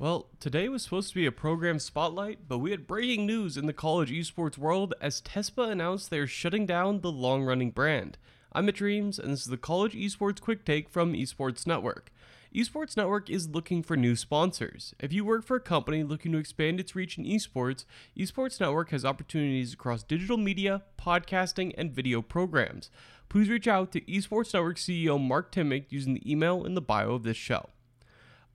[0.00, 3.66] Well, today was supposed to be a program spotlight, but we had breaking news in
[3.66, 8.16] the college esports world as TESPA announced they are shutting down the long running brand.
[8.50, 12.10] I'm Mitch Reams, and this is the College Esports Quick Take from Esports Network.
[12.54, 14.94] Esports Network is looking for new sponsors.
[14.98, 17.84] If you work for a company looking to expand its reach in esports,
[18.16, 22.90] Esports Network has opportunities across digital media, podcasting, and video programs.
[23.28, 27.12] Please reach out to Esports Network CEO Mark Timmick using the email in the bio
[27.12, 27.68] of this show.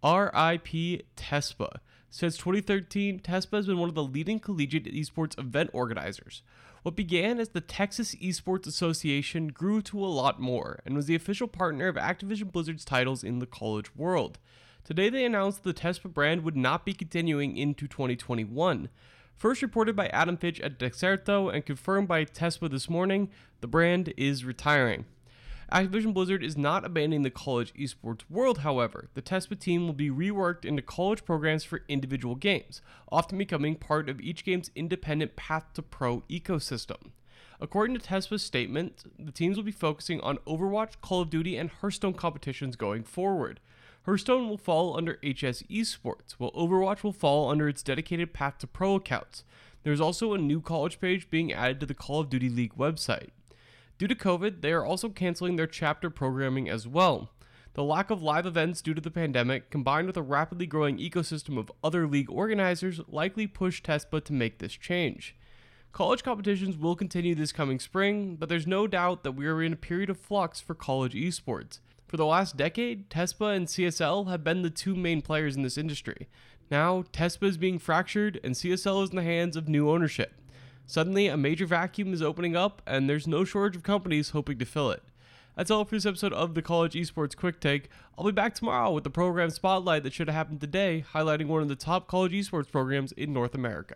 [0.06, 1.80] RIP TESPA.
[2.12, 6.44] Since 2013, TESPA has been one of the leading collegiate esports event organizers.
[6.84, 11.16] What began as the Texas Esports Association grew to a lot more and was the
[11.16, 14.38] official partner of Activision Blizzard's titles in the college world.
[14.84, 18.90] Today, they announced the TESPA brand would not be continuing into 2021.
[19.36, 24.14] First reported by Adam Fitch at Dexerto and confirmed by TESPA this morning, the brand
[24.16, 25.06] is retiring.
[25.72, 29.10] Activision Blizzard is not abandoning the college esports world, however.
[29.16, 34.08] The TESPA team will be reworked into college programs for individual games, often becoming part
[34.08, 37.12] of each game's independent path to pro ecosystem.
[37.60, 41.70] According to TESPA's statement, the teams will be focusing on Overwatch, Call of Duty, and
[41.70, 43.60] Hearthstone competitions going forward.
[44.06, 48.68] Hearthstone will fall under HS Esports, while Overwatch will fall under its dedicated Path to
[48.68, 49.44] Pro accounts.
[49.82, 53.30] There's also a new college page being added to the Call of Duty League website.
[53.98, 57.30] Due to COVID, they are also canceling their chapter programming as well.
[57.76, 61.58] The lack of live events due to the pandemic, combined with a rapidly growing ecosystem
[61.58, 65.36] of other league organizers, likely pushed TESPA to make this change.
[65.94, 69.72] College competitions will continue this coming spring, but there's no doubt that we are in
[69.72, 71.80] a period of flux for college esports.
[72.06, 75.78] For the last decade, TESPA and CSL have been the two main players in this
[75.78, 76.28] industry.
[76.70, 80.34] Now, TESPA is being fractured and CSL is in the hands of new ownership.
[80.88, 84.66] Suddenly, a major vacuum is opening up, and there's no shortage of companies hoping to
[84.66, 85.04] fill it.
[85.56, 87.90] That's all for this episode of the College Esports Quick Take.
[88.18, 91.62] I'll be back tomorrow with the program spotlight that should have happened today, highlighting one
[91.62, 93.96] of the top college esports programs in North America.